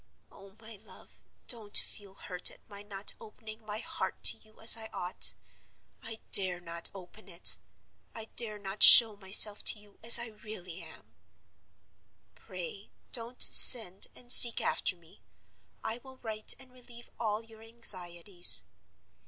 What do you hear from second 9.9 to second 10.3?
as I